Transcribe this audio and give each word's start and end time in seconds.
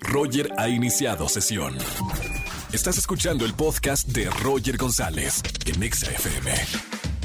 Roger 0.00 0.50
ha 0.56 0.68
iniciado 0.68 1.28
sesión. 1.28 1.76
Estás 2.72 2.98
escuchando 2.98 3.44
el 3.44 3.54
podcast 3.54 4.08
de 4.08 4.28
Roger 4.30 4.76
González 4.76 5.42
en 5.66 5.82
Exa 5.82 6.10
FM. 6.10 6.52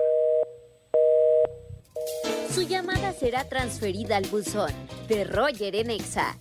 Su 2.50 2.62
llamada 2.62 2.93
será 3.14 3.44
transferida 3.46 4.18
al 4.18 4.26
buzón 4.26 4.72
de 5.08 5.24
Roger 5.24 5.76
en 5.76 5.92
Exa. 5.92 6.38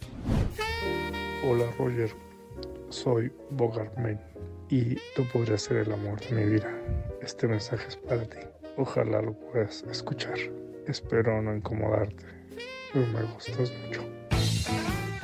Hola 1.45 1.67
Roger, 1.79 2.11
soy 2.89 3.33
Bogartman 3.51 4.21
y 4.69 4.95
tú 5.15 5.27
podrías 5.33 5.63
ser 5.63 5.79
el 5.79 5.93
amor 5.93 6.21
de 6.21 6.35
mi 6.35 6.53
vida. 6.53 6.71
Este 7.21 7.47
mensaje 7.47 7.87
es 7.89 7.97
para 7.97 8.25
ti. 8.25 8.39
Ojalá 8.77 9.21
lo 9.21 9.35
puedas 9.35 9.85
escuchar. 9.91 10.39
Espero 10.87 11.41
no 11.43 11.55
incomodarte, 11.55 12.25
me 12.95 13.23
gustas 13.35 13.71
mucho. 13.87 14.22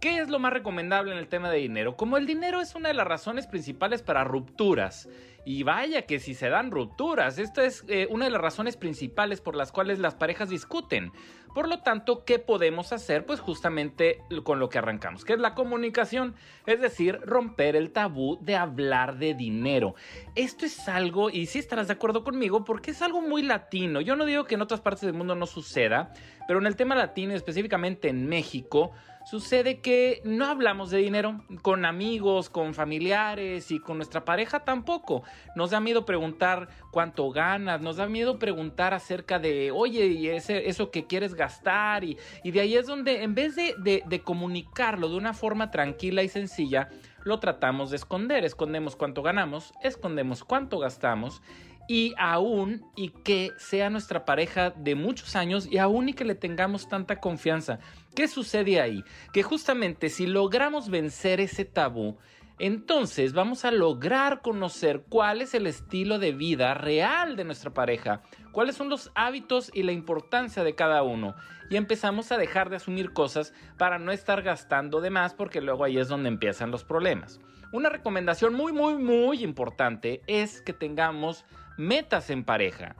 ¿Qué 0.00 0.18
es 0.18 0.28
lo 0.28 0.40
más 0.40 0.52
recomendable 0.52 1.12
en 1.12 1.18
el 1.18 1.28
tema 1.28 1.48
de 1.48 1.58
dinero? 1.58 1.96
Como 1.96 2.16
el 2.16 2.26
dinero 2.26 2.60
es 2.60 2.74
una 2.74 2.88
de 2.88 2.94
las 2.94 3.06
razones 3.06 3.46
principales 3.46 4.02
para 4.02 4.24
rupturas. 4.24 5.08
Y 5.44 5.64
vaya 5.64 6.02
que 6.02 6.20
si 6.20 6.34
se 6.34 6.48
dan 6.48 6.70
rupturas, 6.70 7.38
esta 7.38 7.64
es 7.64 7.84
eh, 7.88 8.06
una 8.10 8.26
de 8.26 8.30
las 8.30 8.40
razones 8.40 8.76
principales 8.76 9.40
por 9.40 9.56
las 9.56 9.72
cuales 9.72 9.98
las 9.98 10.14
parejas 10.14 10.48
discuten. 10.48 11.12
Por 11.54 11.68
lo 11.68 11.80
tanto, 11.80 12.24
¿qué 12.24 12.38
podemos 12.38 12.92
hacer? 12.92 13.26
Pues 13.26 13.40
justamente 13.40 14.22
con 14.42 14.58
lo 14.58 14.70
que 14.70 14.78
arrancamos, 14.78 15.24
que 15.24 15.34
es 15.34 15.38
la 15.38 15.54
comunicación, 15.54 16.34
es 16.64 16.80
decir, 16.80 17.20
romper 17.24 17.76
el 17.76 17.90
tabú 17.90 18.38
de 18.40 18.56
hablar 18.56 19.18
de 19.18 19.34
dinero. 19.34 19.94
Esto 20.34 20.64
es 20.64 20.88
algo, 20.88 21.28
y 21.28 21.46
si 21.46 21.58
estarás 21.58 21.88
de 21.88 21.94
acuerdo 21.94 22.24
conmigo, 22.24 22.64
porque 22.64 22.92
es 22.92 23.02
algo 23.02 23.20
muy 23.20 23.42
latino. 23.42 24.00
Yo 24.00 24.16
no 24.16 24.24
digo 24.24 24.44
que 24.44 24.54
en 24.54 24.62
otras 24.62 24.80
partes 24.80 25.02
del 25.02 25.12
mundo 25.12 25.34
no 25.34 25.46
suceda, 25.46 26.14
pero 26.48 26.58
en 26.58 26.66
el 26.66 26.76
tema 26.76 26.94
latino, 26.94 27.34
específicamente 27.34 28.08
en 28.08 28.26
México, 28.26 28.92
sucede 29.26 29.80
que 29.80 30.22
no 30.24 30.46
hablamos 30.46 30.90
de 30.90 30.98
dinero 30.98 31.44
con 31.60 31.84
amigos, 31.84 32.48
con 32.48 32.72
familiares 32.72 33.70
y 33.70 33.78
con 33.78 33.98
nuestra 33.98 34.24
pareja 34.24 34.60
tampoco. 34.60 35.22
Nos 35.54 35.70
da 35.70 35.80
miedo 35.80 36.04
preguntar 36.04 36.68
cuánto 36.90 37.30
ganas, 37.30 37.80
nos 37.80 37.96
da 37.96 38.06
miedo 38.06 38.38
preguntar 38.38 38.94
acerca 38.94 39.38
de, 39.38 39.70
oye, 39.70 40.06
y 40.06 40.28
ese, 40.28 40.68
eso 40.68 40.90
que 40.90 41.06
quieres 41.06 41.34
gastar. 41.34 42.04
Y, 42.04 42.16
de 42.42 42.60
ahí 42.60 42.76
es 42.76 42.86
donde 42.86 43.22
en 43.22 43.34
vez 43.34 43.56
de, 43.56 43.74
de 43.78 44.20
comunicarlo 44.22 45.08
de 45.08 45.16
una 45.16 45.34
forma 45.34 45.70
tranquila 45.70 46.22
y 46.22 46.28
sencilla, 46.28 46.88
lo 47.24 47.38
tratamos 47.38 47.90
de 47.90 47.96
esconder. 47.96 48.44
Escondemos 48.44 48.96
cuánto 48.96 49.22
ganamos, 49.22 49.72
escondemos 49.82 50.44
cuánto 50.44 50.78
gastamos 50.78 51.42
y 51.88 52.14
aún 52.16 52.84
y 52.96 53.08
que 53.08 53.50
sea 53.58 53.90
nuestra 53.90 54.24
pareja 54.24 54.70
de 54.70 54.94
muchos 54.94 55.36
años 55.36 55.68
y 55.70 55.78
aún 55.78 56.08
y 56.08 56.14
que 56.14 56.24
le 56.24 56.34
tengamos 56.34 56.88
tanta 56.88 57.20
confianza. 57.20 57.78
¿Qué 58.14 58.28
sucede 58.28 58.80
ahí? 58.80 59.02
Que 59.32 59.42
justamente 59.42 60.08
si 60.08 60.26
logramos 60.26 60.88
vencer 60.88 61.40
ese 61.40 61.64
tabú, 61.64 62.16
entonces 62.62 63.32
vamos 63.32 63.64
a 63.64 63.72
lograr 63.72 64.40
conocer 64.40 65.02
cuál 65.08 65.42
es 65.42 65.52
el 65.52 65.66
estilo 65.66 66.20
de 66.20 66.30
vida 66.30 66.74
real 66.74 67.34
de 67.34 67.42
nuestra 67.42 67.74
pareja, 67.74 68.22
cuáles 68.52 68.76
son 68.76 68.88
los 68.88 69.10
hábitos 69.16 69.72
y 69.74 69.82
la 69.82 69.90
importancia 69.90 70.62
de 70.62 70.76
cada 70.76 71.02
uno. 71.02 71.34
Y 71.70 71.76
empezamos 71.76 72.30
a 72.30 72.38
dejar 72.38 72.70
de 72.70 72.76
asumir 72.76 73.12
cosas 73.12 73.52
para 73.78 73.98
no 73.98 74.12
estar 74.12 74.42
gastando 74.42 75.00
de 75.00 75.10
más 75.10 75.34
porque 75.34 75.60
luego 75.60 75.82
ahí 75.82 75.98
es 75.98 76.06
donde 76.06 76.28
empiezan 76.28 76.70
los 76.70 76.84
problemas. 76.84 77.40
Una 77.72 77.88
recomendación 77.88 78.54
muy, 78.54 78.72
muy, 78.72 78.94
muy 78.94 79.42
importante 79.42 80.22
es 80.28 80.62
que 80.62 80.72
tengamos 80.72 81.44
metas 81.76 82.30
en 82.30 82.44
pareja. 82.44 82.94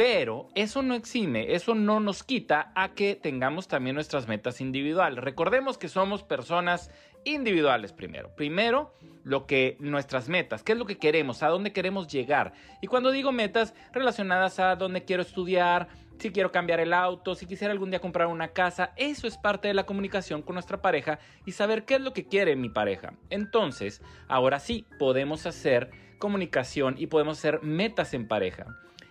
Pero 0.00 0.48
eso 0.54 0.80
no 0.80 0.94
exime, 0.94 1.52
eso 1.52 1.74
no 1.74 2.00
nos 2.00 2.22
quita 2.22 2.72
a 2.74 2.94
que 2.94 3.16
tengamos 3.16 3.68
también 3.68 3.96
nuestras 3.96 4.28
metas 4.28 4.62
individuales. 4.62 5.22
Recordemos 5.22 5.76
que 5.76 5.90
somos 5.90 6.22
personas 6.22 6.90
individuales 7.24 7.92
primero. 7.92 8.34
Primero, 8.36 8.94
lo 9.24 9.46
que 9.46 9.76
nuestras 9.80 10.28
metas, 10.28 10.62
qué 10.62 10.72
es 10.72 10.78
lo 10.78 10.86
que 10.86 10.98
queremos, 10.98 11.42
a 11.42 11.48
dónde 11.48 11.72
queremos 11.72 12.08
llegar. 12.08 12.52
Y 12.80 12.86
cuando 12.86 13.10
digo 13.10 13.32
metas 13.32 13.74
relacionadas 13.92 14.58
a 14.58 14.76
dónde 14.76 15.04
quiero 15.04 15.22
estudiar, 15.22 15.88
si 16.18 16.32
quiero 16.32 16.52
cambiar 16.52 16.80
el 16.80 16.92
auto, 16.92 17.34
si 17.34 17.46
quisiera 17.46 17.72
algún 17.72 17.90
día 17.90 18.00
comprar 18.00 18.26
una 18.26 18.48
casa, 18.48 18.92
eso 18.96 19.26
es 19.26 19.38
parte 19.38 19.68
de 19.68 19.74
la 19.74 19.86
comunicación 19.86 20.42
con 20.42 20.54
nuestra 20.54 20.82
pareja 20.82 21.18
y 21.46 21.52
saber 21.52 21.84
qué 21.84 21.94
es 21.94 22.00
lo 22.00 22.12
que 22.12 22.26
quiere 22.26 22.56
mi 22.56 22.68
pareja. 22.68 23.14
Entonces, 23.30 24.02
ahora 24.28 24.60
sí, 24.60 24.86
podemos 24.98 25.46
hacer 25.46 25.90
comunicación 26.18 26.96
y 26.98 27.06
podemos 27.06 27.38
hacer 27.38 27.62
metas 27.62 28.12
en 28.12 28.28
pareja. 28.28 28.66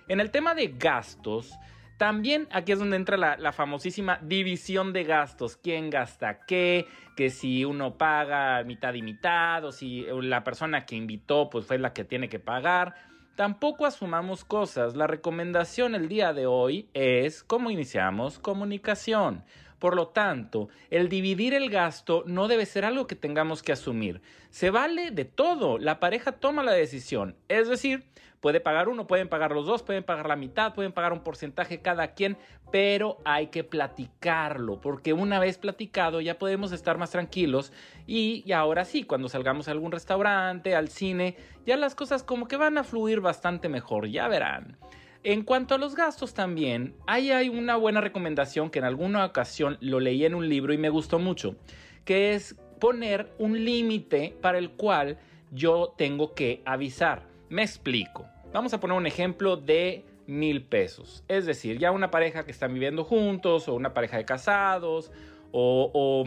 En 0.07 0.19
el 0.19 0.29
tema 0.31 0.53
de 0.53 0.67
gastos, 0.77 1.57
también 1.99 2.47
aquí 2.51 2.71
es 2.71 2.79
donde 2.79 2.95
entra 2.95 3.17
la, 3.17 3.51
famosísima 3.51 4.19
división 4.21 4.93
de 4.93 5.03
gastos. 5.03 5.57
¿Quién 5.57 5.89
gasta 5.89 6.45
qué? 6.47 6.87
Que 7.17 7.29
si 7.29 7.65
uno 7.65 7.97
paga 7.97 8.63
mitad 8.63 8.93
y 8.93 9.01
mitad 9.01 9.65
o 9.65 9.73
si 9.73 10.05
la 10.21 10.45
persona 10.45 10.85
que 10.85 10.95
invitó 10.95 11.49
pues 11.49 11.65
fue 11.65 11.77
la 11.77 11.91
que 11.91 12.05
tiene 12.05 12.29
que 12.29 12.39
pagar. 12.39 12.95
Tampoco 13.35 13.85
asumamos 13.85 14.45
cosas. 14.45 14.95
La 14.95 15.07
recomendación 15.07 15.93
el 15.93 16.07
día 16.07 16.31
de 16.31 16.45
hoy 16.45 16.87
es 16.93 17.43
cómo 17.43 17.69
iniciamos 17.69 18.39
comunicación. 18.39 19.43
Por 19.79 19.95
lo 19.95 20.09
tanto, 20.09 20.69
el 20.89 21.09
dividir 21.09 21.53
el 21.53 21.69
gasto 21.69 22.23
no 22.27 22.47
debe 22.47 22.65
ser 22.65 22.85
algo 22.85 23.07
que 23.07 23.15
tengamos 23.15 23.63
que 23.63 23.71
asumir. 23.71 24.21
Se 24.49 24.69
vale 24.69 25.11
de 25.11 25.25
todo. 25.25 25.77
La 25.77 25.99
pareja 25.99 26.33
toma 26.33 26.63
la 26.63 26.73
decisión. 26.73 27.35
Es 27.47 27.67
decir, 27.67 28.05
Puede 28.39 28.61
pagar 28.61 28.87
uno, 28.87 29.05
pueden 29.05 29.27
pagar 29.27 29.51
los 29.51 29.65
dos, 29.65 29.83
pueden 29.83 30.03
pagar 30.03 30.27
la 30.27 30.37
mitad, 30.37 30.73
pueden 30.73 30.93
pagar 30.93 31.11
un 31.11 31.19
porcentaje 31.19 31.81
cada 31.81 32.13
quien, 32.13 32.37
pero 32.71 33.17
hay 33.25 33.47
que 33.47 33.65
platicarlo, 33.65 34.79
porque 34.79 35.11
una 35.11 35.39
vez 35.39 35.57
platicado 35.57 36.21
ya 36.21 36.39
podemos 36.39 36.71
estar 36.71 36.97
más 36.97 37.11
tranquilos 37.11 37.73
y, 38.07 38.49
ahora 38.53 38.85
sí, 38.85 39.03
cuando 39.03 39.27
salgamos 39.27 39.67
a 39.67 39.71
algún 39.71 39.91
restaurante, 39.91 40.73
al 40.73 40.87
cine, 40.87 41.35
ya 41.65 41.75
las 41.75 41.95
cosas 41.95 42.23
como 42.23 42.47
que 42.47 42.55
van 42.55 42.77
a 42.77 42.85
fluir 42.85 43.19
bastante 43.19 43.67
mejor, 43.67 44.07
ya 44.07 44.29
verán. 44.29 44.77
En 45.23 45.43
cuanto 45.43 45.75
a 45.75 45.77
los 45.77 45.95
gastos 45.95 46.33
también, 46.33 46.95
ahí 47.05 47.31
hay 47.31 47.49
una 47.49 47.75
buena 47.75 47.99
recomendación 47.99 48.69
que 48.69 48.79
en 48.79 48.85
alguna 48.85 49.25
ocasión 49.25 49.77
lo 49.81 49.99
leí 49.99 50.23
en 50.23 50.33
un 50.33 50.47
libro 50.47 50.71
y 50.71 50.77
me 50.77 50.89
gustó 50.89 51.19
mucho, 51.19 51.57
que 52.05 52.33
es 52.33 52.55
poner 52.79 53.33
un 53.37 53.65
límite 53.65 54.37
para 54.41 54.57
el 54.57 54.71
cual 54.71 55.17
yo 55.51 55.93
tengo 55.97 56.33
que 56.33 56.61
avisar. 56.65 57.27
Me 57.49 57.63
explico. 57.63 58.25
Vamos 58.53 58.73
a 58.73 58.79
poner 58.79 58.95
un 58.95 59.07
ejemplo 59.07 59.57
de 59.57 60.05
mil 60.25 60.63
pesos. 60.63 61.23
Es 61.27 61.45
decir, 61.45 61.79
ya 61.79 61.91
una 61.91 62.11
pareja 62.11 62.45
que 62.45 62.51
están 62.51 62.73
viviendo 62.73 63.03
juntos 63.03 63.67
o 63.67 63.73
una 63.73 63.93
pareja 63.93 64.15
de 64.15 64.25
casados 64.25 65.11
o, 65.51 66.23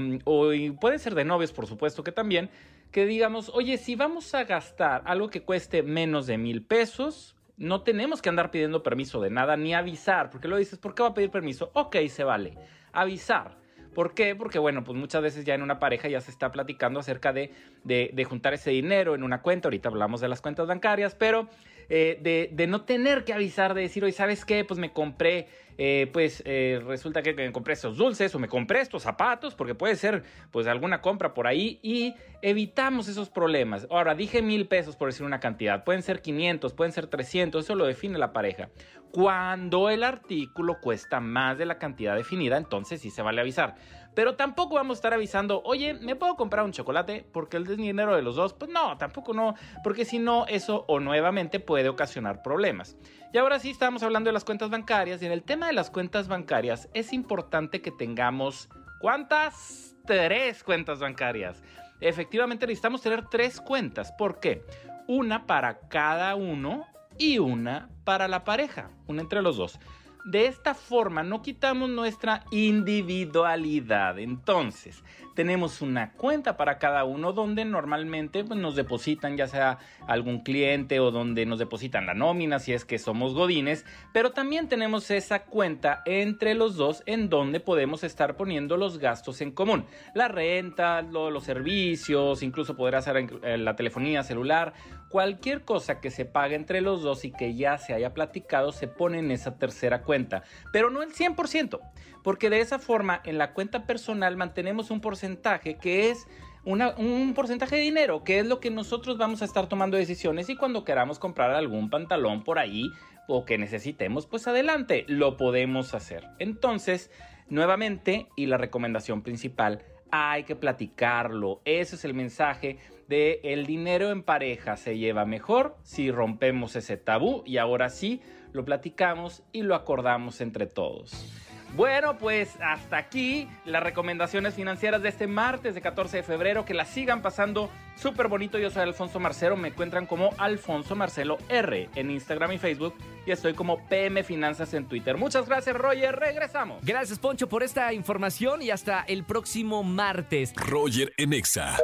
puede 0.80 0.98
ser 0.98 1.14
de 1.14 1.24
novios, 1.24 1.52
por 1.52 1.66
supuesto 1.66 2.04
que 2.04 2.12
también, 2.12 2.50
que 2.90 3.06
digamos, 3.06 3.50
oye, 3.54 3.78
si 3.78 3.94
vamos 3.94 4.34
a 4.34 4.44
gastar 4.44 5.02
algo 5.06 5.30
que 5.30 5.42
cueste 5.42 5.82
menos 5.82 6.26
de 6.26 6.36
mil 6.36 6.62
pesos, 6.62 7.36
no 7.56 7.82
tenemos 7.82 8.22
que 8.22 8.28
andar 8.28 8.50
pidiendo 8.50 8.82
permiso 8.82 9.20
de 9.20 9.30
nada 9.30 9.56
ni 9.56 9.74
avisar, 9.74 10.30
porque 10.30 10.48
lo 10.48 10.56
dices, 10.56 10.78
¿por 10.78 10.94
qué 10.94 11.02
va 11.02 11.10
a 11.10 11.14
pedir 11.14 11.30
permiso? 11.30 11.70
Ok, 11.74 11.96
se 12.08 12.24
vale. 12.24 12.56
Avisar. 12.92 13.56
¿Por 13.94 14.14
qué? 14.14 14.34
Porque, 14.34 14.58
bueno, 14.58 14.84
pues 14.84 14.96
muchas 14.96 15.22
veces 15.22 15.44
ya 15.44 15.54
en 15.54 15.62
una 15.62 15.78
pareja 15.78 16.08
ya 16.08 16.20
se 16.20 16.30
está 16.30 16.50
platicando 16.50 17.00
acerca 17.00 17.32
de, 17.32 17.52
de, 17.84 18.24
juntar 18.24 18.54
ese 18.54 18.70
dinero 18.70 19.14
en 19.14 19.22
una 19.22 19.42
cuenta. 19.42 19.68
Ahorita 19.68 19.90
hablamos 19.90 20.22
de 20.22 20.28
las 20.28 20.40
cuentas 20.40 20.66
bancarias, 20.66 21.14
pero 21.14 21.48
eh, 21.88 22.48
de, 22.52 22.66
no 22.66 22.84
tener 22.84 23.24
que 23.24 23.32
avisar, 23.32 23.74
de 23.74 23.82
decir, 23.82 24.04
oye, 24.04 24.12
¿sabes 24.12 24.44
qué? 24.44 24.64
Pues 24.64 24.78
me 24.78 24.92
compré 24.92 25.48
eh, 25.78 26.10
pues 26.12 26.42
eh, 26.44 26.80
resulta 26.86 27.22
que 27.22 27.32
me 27.32 27.50
compré 27.50 27.74
estos 27.74 27.96
dulces 27.96 28.34
o 28.34 28.38
me 28.38 28.48
compré 28.48 28.80
estos 28.80 29.02
zapatos, 29.02 29.54
porque 29.54 29.74
puede 29.74 29.96
ser 29.96 30.22
pues 30.50 30.66
alguna 30.66 31.00
compra 31.00 31.34
por 31.34 31.46
ahí 31.46 31.80
y 31.82 32.14
evitamos 32.42 33.08
esos 33.08 33.30
problemas. 33.30 33.86
Ahora, 33.90 34.14
dije 34.14 34.42
mil 34.42 34.68
pesos 34.68 34.96
por 34.96 35.08
decir 35.08 35.24
una 35.24 35.40
cantidad, 35.40 35.84
pueden 35.84 36.02
ser 36.02 36.20
500, 36.20 36.72
pueden 36.74 36.92
ser 36.92 37.06
300, 37.06 37.64
eso 37.64 37.74
lo 37.74 37.86
define 37.86 38.18
la 38.18 38.32
pareja. 38.32 38.68
Cuando 39.12 39.90
el 39.90 40.04
artículo 40.04 40.80
cuesta 40.80 41.20
más 41.20 41.58
de 41.58 41.66
la 41.66 41.78
cantidad 41.78 42.16
definida, 42.16 42.56
entonces 42.56 43.00
sí 43.00 43.10
se 43.10 43.20
vale 43.20 43.40
avisar. 43.40 43.74
Pero 44.14 44.36
tampoco 44.36 44.74
vamos 44.74 44.96
a 44.96 44.98
estar 44.98 45.14
avisando, 45.14 45.62
oye, 45.64 45.94
¿me 45.94 46.16
puedo 46.16 46.36
comprar 46.36 46.64
un 46.64 46.72
chocolate? 46.72 47.24
Porque 47.32 47.56
el 47.56 47.76
dinero 47.76 48.14
de 48.14 48.22
los 48.22 48.36
dos, 48.36 48.52
pues 48.52 48.70
no, 48.70 48.98
tampoco 48.98 49.32
no, 49.32 49.54
porque 49.82 50.04
si 50.04 50.18
no, 50.18 50.46
eso 50.46 50.84
o 50.88 51.00
nuevamente 51.00 51.60
puede 51.60 51.88
ocasionar 51.88 52.42
problemas. 52.42 52.96
Y 53.32 53.38
ahora 53.38 53.58
sí 53.58 53.70
estamos 53.70 54.02
hablando 54.02 54.28
de 54.28 54.34
las 54.34 54.44
cuentas 54.44 54.68
bancarias 54.68 55.22
y 55.22 55.26
en 55.26 55.32
el 55.32 55.42
tema 55.42 55.66
de 55.66 55.72
las 55.72 55.90
cuentas 55.90 56.28
bancarias 56.28 56.88
es 56.92 57.12
importante 57.12 57.80
que 57.80 57.90
tengamos 57.90 58.68
¿cuántas? 59.02 59.96
Tres 60.06 60.62
cuentas 60.62 61.00
bancarias. 61.00 61.62
Efectivamente 62.00 62.66
necesitamos 62.66 63.02
tener 63.02 63.26
tres 63.28 63.60
cuentas. 63.60 64.12
¿Por 64.12 64.40
qué? 64.40 64.64
Una 65.08 65.46
para 65.46 65.80
cada 65.88 66.34
uno 66.36 66.86
y 67.18 67.38
una 67.38 67.90
para 68.04 68.28
la 68.28 68.44
pareja, 68.44 68.90
una 69.08 69.22
entre 69.22 69.42
los 69.42 69.56
dos. 69.56 69.78
De 70.24 70.46
esta 70.46 70.74
forma 70.74 71.24
no 71.24 71.42
quitamos 71.42 71.90
nuestra 71.90 72.44
individualidad. 72.52 74.20
Entonces, 74.20 75.02
tenemos 75.34 75.82
una 75.82 76.12
cuenta 76.12 76.56
para 76.56 76.78
cada 76.78 77.04
uno 77.04 77.32
donde 77.32 77.64
normalmente 77.64 78.44
pues, 78.44 78.58
nos 78.58 78.76
depositan 78.76 79.36
ya 79.36 79.48
sea 79.48 79.78
algún 80.06 80.40
cliente 80.40 81.00
o 81.00 81.10
donde 81.10 81.46
nos 81.46 81.58
depositan 81.58 82.06
la 82.06 82.14
nómina 82.14 82.58
si 82.58 82.72
es 82.72 82.84
que 82.84 82.98
somos 82.98 83.34
godines, 83.34 83.84
pero 84.12 84.30
también 84.30 84.68
tenemos 84.68 85.10
esa 85.10 85.44
cuenta 85.44 86.02
entre 86.06 86.54
los 86.54 86.76
dos 86.76 87.02
en 87.06 87.28
donde 87.28 87.60
podemos 87.60 88.04
estar 88.04 88.36
poniendo 88.36 88.76
los 88.76 88.98
gastos 88.98 89.40
en 89.40 89.50
común. 89.50 89.86
La 90.14 90.28
renta, 90.28 91.02
los 91.02 91.42
servicios, 91.44 92.42
incluso 92.42 92.76
poder 92.76 92.96
hacer 92.96 93.28
la 93.58 93.74
telefonía 93.74 94.22
celular, 94.22 94.74
cualquier 95.12 95.62
cosa 95.62 96.00
que 96.00 96.10
se 96.10 96.24
pague 96.24 96.56
entre 96.56 96.80
los 96.80 97.02
dos 97.02 97.26
y 97.26 97.30
que 97.30 97.54
ya 97.54 97.76
se 97.76 97.92
haya 97.92 98.14
platicado 98.14 98.72
se 98.72 98.88
pone 98.88 99.18
en 99.18 99.30
esa 99.30 99.58
tercera 99.58 100.02
cuenta, 100.02 100.42
pero 100.72 100.88
no 100.88 101.02
el 101.02 101.12
100%, 101.12 101.78
porque 102.24 102.48
de 102.48 102.60
esa 102.60 102.78
forma 102.78 103.20
en 103.24 103.36
la 103.36 103.52
cuenta 103.52 103.86
personal 103.86 104.38
mantenemos 104.38 104.90
un 104.90 105.02
porcentaje 105.02 105.76
que 105.76 106.10
es 106.10 106.26
un 106.64 107.32
porcentaje 107.34 107.76
de 107.76 107.82
dinero, 107.82 108.24
que 108.24 108.38
es 108.38 108.46
lo 108.46 108.58
que 108.58 108.70
nosotros 108.70 109.18
vamos 109.18 109.42
a 109.42 109.44
estar 109.44 109.68
tomando 109.68 109.98
decisiones 109.98 110.48
y 110.48 110.56
cuando 110.56 110.84
queramos 110.84 111.18
comprar 111.18 111.50
algún 111.50 111.90
pantalón 111.90 112.42
por 112.42 112.58
ahí 112.58 112.90
o 113.28 113.44
que 113.44 113.58
necesitemos, 113.58 114.26
pues 114.26 114.48
adelante, 114.48 115.04
lo 115.08 115.36
podemos 115.36 115.92
hacer. 115.92 116.24
Entonces, 116.38 117.10
nuevamente, 117.48 118.28
y 118.36 118.46
la 118.46 118.56
recomendación 118.56 119.22
principal, 119.22 119.82
hay 120.12 120.44
que 120.44 120.54
platicarlo. 120.54 121.62
Ese 121.64 121.96
es 121.96 122.04
el 122.04 122.14
mensaje 122.14 122.78
de 123.08 123.40
el 123.42 123.66
dinero 123.66 124.10
en 124.10 124.22
pareja 124.22 124.76
se 124.76 124.98
lleva 124.98 125.24
mejor 125.24 125.76
si 125.82 126.10
rompemos 126.10 126.76
ese 126.76 126.96
tabú 126.96 127.42
y 127.44 127.56
ahora 127.56 127.88
sí 127.88 128.20
lo 128.52 128.64
platicamos 128.64 129.42
y 129.52 129.62
lo 129.62 129.74
acordamos 129.74 130.40
entre 130.40 130.66
todos. 130.66 131.26
Bueno, 131.74 132.18
pues 132.18 132.50
hasta 132.60 132.98
aquí 132.98 133.48
las 133.64 133.82
recomendaciones 133.82 134.54
financieras 134.54 135.02
de 135.02 135.08
este 135.08 135.26
martes 135.26 135.74
de 135.74 135.80
14 135.80 136.18
de 136.18 136.22
febrero. 136.22 136.64
Que 136.64 136.74
la 136.74 136.84
sigan 136.84 137.22
pasando 137.22 137.70
súper 137.96 138.28
bonito. 138.28 138.58
Yo 138.58 138.70
soy 138.70 138.82
Alfonso 138.82 139.18
Marcelo. 139.18 139.56
Me 139.56 139.68
encuentran 139.68 140.06
como 140.06 140.30
Alfonso 140.36 140.94
Marcelo 140.94 141.38
R 141.48 141.88
en 141.94 142.10
Instagram 142.10 142.52
y 142.52 142.58
Facebook. 142.58 142.94
Y 143.24 143.30
estoy 143.30 143.54
como 143.54 143.86
PM 143.88 144.22
Finanzas 144.22 144.74
en 144.74 144.86
Twitter. 144.86 145.16
Muchas 145.16 145.46
gracias, 145.48 145.74
Roger. 145.74 146.14
Regresamos. 146.14 146.84
Gracias, 146.84 147.18
Poncho, 147.18 147.48
por 147.48 147.62
esta 147.62 147.92
información 147.94 148.60
y 148.60 148.70
hasta 148.70 149.02
el 149.02 149.24
próximo 149.24 149.82
martes. 149.82 150.52
Roger 150.56 151.12
Enexa. 151.16 151.78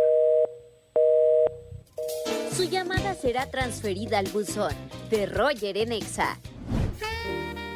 Su 2.53 2.65
llamada 2.65 3.15
será 3.15 3.51
transferida 3.51 4.19
al 4.19 4.27
buzón 4.29 4.75
de 5.11 5.27
Roger 5.27 5.79
Enexa. 5.79 6.39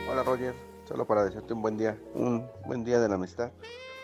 Hola, 0.08 0.22
Roger 0.24 0.71
Solo 0.92 1.06
para 1.06 1.24
desearte 1.24 1.54
un 1.54 1.62
buen 1.62 1.78
día, 1.78 1.96
un 2.12 2.46
buen 2.66 2.84
día 2.84 3.00
de 3.00 3.08
la 3.08 3.14
amistad. 3.14 3.50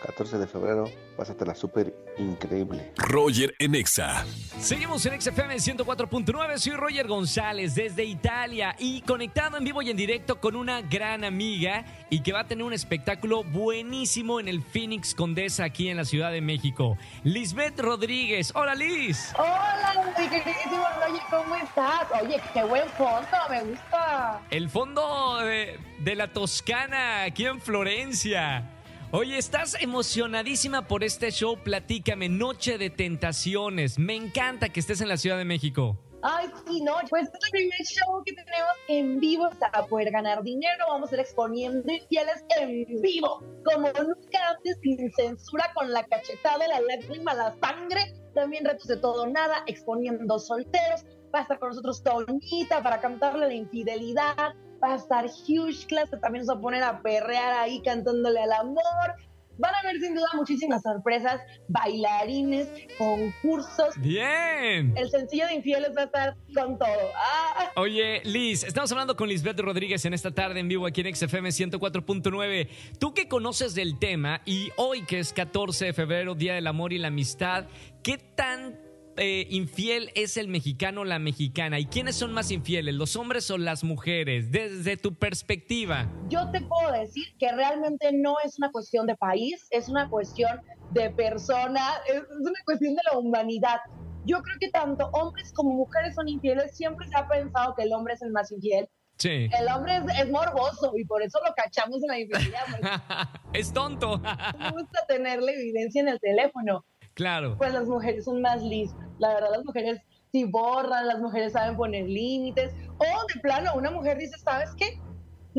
14 0.01 0.37
de 0.37 0.47
febrero, 0.47 0.89
pásatela 1.17 1.53
súper 1.53 1.93
increíble. 2.17 2.93
Roger 2.97 3.53
en 3.59 3.75
Exa. 3.75 4.25
Seguimos 4.59 5.05
en 5.05 5.19
XFM 5.21 5.55
104.9, 5.55 6.57
soy 6.57 6.73
Roger 6.73 7.07
González 7.07 7.75
desde 7.75 8.03
Italia 8.05 8.75
y 8.79 9.01
conectado 9.01 9.57
en 9.57 9.63
vivo 9.63 9.81
y 9.81 9.89
en 9.89 9.97
directo 9.97 10.39
con 10.39 10.55
una 10.55 10.81
gran 10.81 11.23
amiga 11.23 11.85
y 12.09 12.21
que 12.21 12.31
va 12.31 12.41
a 12.41 12.47
tener 12.47 12.63
un 12.63 12.73
espectáculo 12.73 13.43
buenísimo 13.43 14.39
en 14.39 14.47
el 14.47 14.61
Phoenix 14.61 15.13
Condesa 15.13 15.65
aquí 15.65 15.89
en 15.89 15.97
la 15.97 16.05
Ciudad 16.05 16.31
de 16.31 16.41
México. 16.41 16.97
Lisbeth 17.23 17.79
Rodríguez. 17.79 18.53
Hola 18.55 18.75
Liz. 18.75 19.33
Hola, 19.37 20.13
mi 20.17 20.27
queridísimo 20.29 20.85
Roger, 21.01 21.21
¿cómo 21.29 21.55
estás? 21.55 22.07
Oye, 22.21 22.41
qué 22.53 22.63
buen 22.63 22.87
fondo, 22.89 23.27
me 23.49 23.63
gusta. 23.63 24.41
El 24.49 24.69
fondo 24.69 25.39
de, 25.39 25.77
de 25.99 26.15
la 26.15 26.31
Toscana 26.31 27.23
aquí 27.23 27.45
en 27.45 27.59
Florencia. 27.59 28.78
Oye, 29.11 29.39
estás 29.39 29.75
emocionadísima 29.81 30.87
por 30.87 31.03
este 31.03 31.31
show. 31.31 31.57
Platícame, 31.57 32.29
Noche 32.29 32.77
de 32.77 32.91
Tentaciones. 32.91 33.97
Me 33.97 34.13
encanta 34.13 34.69
que 34.69 34.79
estés 34.79 35.01
en 35.01 35.07
la 35.07 35.17
Ciudad 35.17 35.39
de 35.39 35.45
México. 35.45 35.97
Ay, 36.21 36.47
sí, 36.67 36.79
no, 36.83 36.93
pues 37.09 37.23
es 37.23 37.33
el 37.33 37.51
primer 37.51 37.79
show 37.79 38.21
que 38.23 38.33
tenemos 38.33 38.71
en 38.87 39.19
vivo 39.19 39.49
para 39.59 39.87
poder 39.87 40.11
ganar 40.11 40.43
dinero. 40.43 40.85
Vamos 40.89 41.09
a 41.09 41.15
estar 41.15 41.19
exponiendo 41.21 41.91
infieles 41.91 42.43
en 42.59 43.01
vivo, 43.01 43.43
como 43.65 43.87
nunca 43.87 44.49
antes, 44.55 44.77
sin 44.83 45.11
censura, 45.13 45.71
con 45.73 45.91
la 45.91 46.03
cachetada, 46.03 46.67
la 46.67 46.79
lágrima, 46.79 47.33
la 47.33 47.55
sangre, 47.63 48.13
también 48.35 48.63
retos 48.63 48.85
de 48.85 48.97
todo 48.97 49.25
nada, 49.25 49.63
exponiendo 49.65 50.37
solteros. 50.37 51.03
Va 51.33 51.39
a 51.39 51.41
estar 51.41 51.57
con 51.57 51.69
nosotros 51.69 52.03
Tonita 52.03 52.83
para 52.83 53.01
cantarle 53.01 53.47
la 53.47 53.53
infidelidad 53.55 54.53
va 54.81 54.93
a 54.93 54.95
estar 54.95 55.25
Huge 55.25 55.87
Class, 55.87 56.09
que 56.09 56.17
también 56.17 56.45
nos 56.45 56.55
va 56.55 56.59
a 56.59 56.61
poner 56.61 56.83
a 56.83 57.01
perrear 57.01 57.53
ahí 57.53 57.81
cantándole 57.81 58.41
al 58.41 58.51
amor. 58.53 59.15
Van 59.57 59.75
a 59.75 59.79
haber 59.79 59.99
sin 59.99 60.15
duda 60.15 60.27
muchísimas 60.35 60.81
sorpresas, 60.81 61.41
bailarines, 61.67 62.69
concursos. 62.97 63.93
Bien. 63.97 64.93
El 64.95 65.09
sencillo 65.09 65.47
de 65.47 65.55
infieles 65.55 65.91
va 65.97 66.03
a 66.03 66.05
estar 66.05 66.35
con 66.55 66.79
todo. 66.79 66.87
Ah. 67.13 67.71
Oye, 67.75 68.21
Liz, 68.23 68.63
estamos 68.63 68.89
hablando 68.93 69.17
con 69.17 69.27
Lisbeth 69.27 69.59
Rodríguez 69.59 70.05
en 70.05 70.13
esta 70.13 70.31
tarde 70.31 70.61
en 70.61 70.69
vivo 70.69 70.87
aquí 70.87 71.01
en 71.01 71.13
XFM 71.13 71.49
104.9. 71.49 72.69
Tú 72.99 73.13
que 73.13 73.27
conoces 73.27 73.75
del 73.75 73.99
tema 73.99 74.41
y 74.45 74.69
hoy 74.77 75.03
que 75.03 75.19
es 75.19 75.33
14 75.33 75.87
de 75.87 75.93
febrero, 75.93 76.35
Día 76.35 76.53
del 76.53 76.67
Amor 76.67 76.93
y 76.93 76.97
la 76.97 77.09
Amistad, 77.09 77.65
¿qué 78.01 78.17
tan 78.17 78.79
eh, 79.19 79.45
infiel 79.49 80.11
es 80.15 80.37
el 80.37 80.47
mexicano 80.47 81.01
o 81.01 81.05
la 81.05 81.19
mexicana? 81.19 81.79
¿Y 81.79 81.85
quiénes 81.85 82.15
son 82.15 82.33
más 82.33 82.51
infieles, 82.51 82.95
los 82.95 83.15
hombres 83.15 83.51
o 83.51 83.57
las 83.57 83.83
mujeres? 83.83 84.51
Desde 84.51 84.97
tu 84.97 85.13
perspectiva. 85.15 86.09
Yo 86.29 86.49
te 86.51 86.61
puedo 86.61 86.91
decir 86.91 87.25
que 87.37 87.51
realmente 87.51 88.11
no 88.13 88.37
es 88.43 88.57
una 88.57 88.71
cuestión 88.71 89.05
de 89.07 89.15
país, 89.15 89.67
es 89.71 89.89
una 89.89 90.09
cuestión 90.09 90.61
de 90.91 91.09
persona, 91.09 91.81
es 92.07 92.23
una 92.39 92.59
cuestión 92.65 92.95
de 92.95 93.01
la 93.11 93.17
humanidad. 93.17 93.79
Yo 94.25 94.41
creo 94.41 94.57
que 94.59 94.69
tanto 94.69 95.09
hombres 95.13 95.51
como 95.53 95.71
mujeres 95.71 96.15
son 96.15 96.27
infieles. 96.27 96.75
Siempre 96.75 97.07
se 97.07 97.17
ha 97.17 97.27
pensado 97.27 97.75
que 97.75 97.83
el 97.83 97.93
hombre 97.93 98.13
es 98.13 98.21
el 98.21 98.31
más 98.31 98.51
infiel. 98.51 98.87
Sí. 99.17 99.49
El 99.59 99.67
hombre 99.67 100.01
es, 100.17 100.29
morboso 100.29 100.93
y 100.95 101.03
por 101.03 101.21
eso 101.21 101.39
lo 101.45 101.53
cachamos 101.53 102.01
en 102.03 102.07
la 102.07 102.19
infidelidad. 102.19 102.61
es 103.53 103.73
tonto. 103.73 104.17
Me 104.59 104.71
gusta 104.71 105.05
tener 105.07 105.41
la 105.41 105.51
evidencia 105.51 106.01
en 106.01 106.07
el 106.07 106.19
teléfono. 106.21 106.85
Claro. 107.19 107.57
Pues 107.57 107.73
las 107.73 107.85
mujeres 107.85 108.23
son 108.23 108.41
más 108.41 108.63
listas. 108.63 109.05
La 109.17 109.33
verdad, 109.33 109.49
las 109.51 109.65
mujeres 109.65 109.99
si 110.31 110.45
borran, 110.45 111.05
las 111.05 111.19
mujeres 111.19 111.51
saben 111.51 111.75
poner 111.75 112.07
límites. 112.07 112.73
O 112.97 113.03
de 113.03 113.41
plano, 113.41 113.71
una 113.75 113.91
mujer 113.91 114.17
dice, 114.17 114.37
¿sabes 114.37 114.69
qué? 114.77 114.97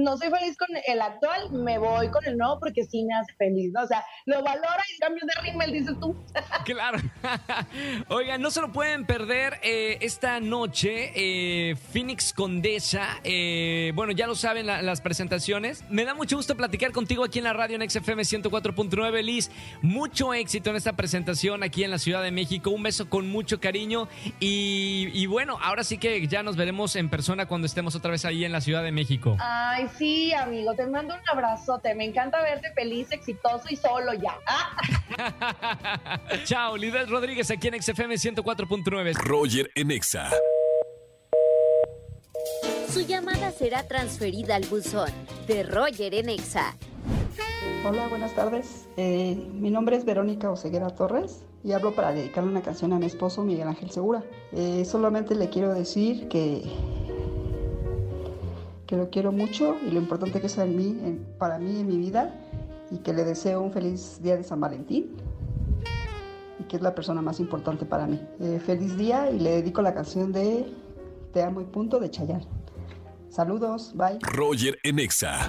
No 0.03 0.17
soy 0.17 0.31
feliz 0.31 0.57
con 0.57 0.69
el 0.87 1.01
actual, 1.01 1.51
me 1.53 1.79
voy 1.79 2.09
con 2.09 2.25
el 2.25 2.37
nuevo 2.37 2.59
porque 2.59 2.85
sí 2.85 3.05
me 3.05 3.15
hace 3.15 3.33
feliz, 3.35 3.73
¿no? 3.73 3.83
O 3.83 3.87
sea, 3.87 4.05
lo 4.27 4.43
valora 4.43 4.83
y 4.95 4.99
cambio 4.99 5.23
de 5.27 5.43
rímel, 5.43 5.73
dices 5.73 5.95
tú. 6.01 6.17
claro. 6.65 6.99
Oigan, 8.09 8.41
no 8.41 8.51
se 8.51 8.61
lo 8.61 8.73
pueden 8.73 9.07
perder 9.07 9.59
eh, 9.63 9.99
esta 10.01 10.41
noche, 10.41 11.13
eh, 11.15 11.77
Phoenix 11.93 12.33
Condesa. 12.33 13.21
Eh, 13.25 13.93
bueno, 13.95 14.13
ya 14.13 14.27
lo 14.27 14.35
saben 14.35 14.67
las 14.67 15.01
presentaciones. 15.01 15.85
Me 15.89 16.05
da 16.05 16.15
mucho 16.15 16.37
gusto 16.37 16.57
platicar 16.57 16.93
contigo 16.93 17.25
aquí 17.25 17.39
en 17.39 17.45
la 17.45 17.53
radio 17.53 17.77
en 17.81 17.89
XFM 17.89 18.23
104.9, 18.23 19.23
Liz. 19.23 19.51
Mucho 19.83 20.35
éxito 20.35 20.71
en 20.71 20.77
esta 20.77 20.95
presentación 20.95 21.63
aquí 21.63 21.85
en 21.85 21.91
la 21.91 21.99
Ciudad 21.99 22.23
de 22.23 22.31
México. 22.31 22.71
Un 22.71 22.83
beso 22.83 23.09
con 23.09 23.29
mucho 23.29 23.61
cariño. 23.61 24.09
Y, 24.39 25.09
y 25.13 25.27
bueno, 25.27 25.59
ahora 25.61 25.85
sí 25.85 25.99
que 25.99 26.27
ya 26.27 26.43
nos 26.43 26.57
veremos 26.57 26.97
en 26.97 27.09
persona 27.09 27.47
cuando 27.47 27.67
estemos 27.67 27.95
otra 27.95 28.11
vez 28.11 28.25
ahí 28.25 28.45
en 28.45 28.53
la 28.53 28.61
Ciudad 28.61 28.83
de 28.83 28.93
México. 28.93 29.37
Ay, 29.41 29.89
sí, 29.97 30.33
amigo, 30.33 30.75
te 30.75 30.87
mando 30.87 31.15
un 31.15 31.21
abrazote. 31.31 31.95
Me 31.95 32.05
encanta 32.05 32.43
verte 32.43 32.73
feliz, 32.75 33.11
exitoso 33.11 33.65
y 33.69 33.77
solo 33.77 34.13
ya. 34.15 34.39
Chao, 36.45 36.77
Lidel 36.77 37.09
Rodríguez 37.09 37.51
aquí 37.51 37.69
en 37.69 37.83
XFM 37.83 38.15
104.9. 38.15 39.15
Roger 39.15 39.71
en 39.75 39.91
Exa. 39.91 40.31
Su 42.93 43.01
llamada 43.03 43.53
será 43.53 43.87
transferida 43.87 44.57
al 44.57 44.67
buzón 44.67 45.11
de 45.47 45.63
Roger 45.63 46.15
en 46.15 46.29
Exa. 46.29 46.75
Hola, 47.85 48.09
buenas 48.09 48.35
tardes. 48.35 48.89
Eh, 48.97 49.37
mi 49.55 49.71
nombre 49.71 49.97
es 49.97 50.05
Verónica 50.05 50.51
Oseguera 50.51 50.91
Torres 50.91 51.45
y 51.63 51.73
hablo 51.73 51.95
para 51.95 52.13
dedicarle 52.13 52.51
una 52.51 52.63
canción 52.63 52.93
a 52.93 52.99
mi 52.99 53.07
esposo 53.07 53.43
Miguel 53.45 53.69
Ángel 53.69 53.91
Segura. 53.91 54.25
Eh, 54.53 54.85
solamente 54.85 55.35
le 55.35 55.49
quiero 55.51 55.73
decir 55.73 56.29
que 56.29 56.63
que 58.91 58.97
lo 58.97 59.09
quiero 59.09 59.31
mucho 59.31 59.77
y 59.87 59.93
lo 59.93 60.01
importante 60.01 60.41
que 60.41 60.49
es 60.49 60.59
en 60.59 60.77
mí, 60.77 61.21
para 61.39 61.61
mí 61.61 61.79
en 61.79 61.87
mi 61.87 61.97
vida 61.97 62.35
y 62.91 62.99
que 62.99 63.13
le 63.13 63.23
deseo 63.23 63.63
un 63.63 63.73
feliz 63.73 64.21
día 64.21 64.37
de 64.37 64.43
San 64.43 64.59
Valentín 64.59 65.13
y 66.59 66.65
que 66.65 66.75
es 66.75 66.83
la 66.83 66.93
persona 66.93 67.23
más 67.23 67.39
importante 67.39 67.85
para 67.85 68.09
mí. 68.09 68.21
Eh, 68.41 68.59
feliz 68.59 68.97
día 68.97 69.31
y 69.31 69.39
le 69.39 69.51
dedico 69.53 69.81
la 69.81 69.95
canción 69.95 70.33
de 70.33 70.75
Te 71.33 71.41
amo 71.41 71.61
y 71.61 71.67
punto 71.67 72.01
de 72.01 72.11
Chayanne. 72.11 72.49
Saludos, 73.29 73.93
bye. 73.95 74.19
Roger 74.23 74.77
Enexa. 74.83 75.49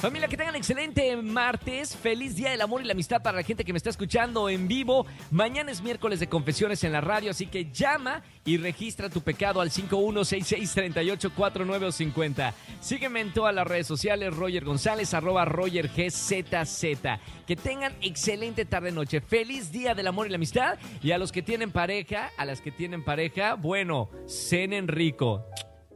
Familia, 0.00 0.28
que 0.28 0.36
tengan 0.38 0.56
excelente 0.56 1.14
martes. 1.16 1.94
Feliz 1.94 2.34
Día 2.34 2.52
del 2.52 2.62
Amor 2.62 2.80
y 2.80 2.86
la 2.86 2.94
Amistad 2.94 3.20
para 3.20 3.36
la 3.36 3.42
gente 3.42 3.66
que 3.66 3.74
me 3.74 3.76
está 3.76 3.90
escuchando 3.90 4.48
en 4.48 4.66
vivo. 4.66 5.06
Mañana 5.30 5.70
es 5.70 5.82
miércoles 5.82 6.20
de 6.20 6.26
confesiones 6.26 6.82
en 6.84 6.92
la 6.92 7.02
radio, 7.02 7.32
así 7.32 7.46
que 7.46 7.70
llama 7.70 8.22
y 8.46 8.56
registra 8.56 9.10
tu 9.10 9.20
pecado 9.20 9.60
al 9.60 9.70
5166384950. 9.70 12.54
Sígueme 12.80 13.20
en 13.20 13.34
todas 13.34 13.54
las 13.54 13.66
redes 13.66 13.86
sociales, 13.86 14.34
Roger 14.34 14.64
González, 14.64 15.12
arroba 15.12 15.44
RogerGZZ. 15.44 16.84
Que 17.46 17.56
tengan 17.56 17.92
excelente 18.00 18.64
tarde-noche. 18.64 19.20
Feliz 19.20 19.70
Día 19.70 19.94
del 19.94 20.06
Amor 20.06 20.28
y 20.28 20.30
la 20.30 20.36
Amistad. 20.36 20.78
Y 21.02 21.10
a 21.10 21.18
los 21.18 21.30
que 21.30 21.42
tienen 21.42 21.72
pareja, 21.72 22.30
a 22.38 22.46
las 22.46 22.62
que 22.62 22.72
tienen 22.72 23.04
pareja, 23.04 23.52
bueno, 23.52 24.08
cenen 24.26 24.88
rico. 24.88 25.44